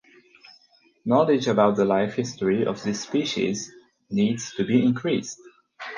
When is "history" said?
2.15-2.65